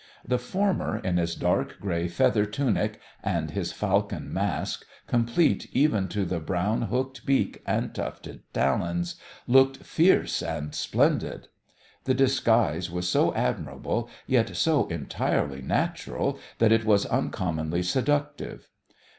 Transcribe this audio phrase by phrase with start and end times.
[0.25, 6.25] The former in his dark grey feather tunic, and his falcon mask, complete even to
[6.25, 9.13] the brown hooked beak and tufted talons,
[9.45, 11.49] looked fierce and splendid.
[12.05, 18.69] The disguise was so admirable, yet so entirely natural, that it was uncommonly seductive.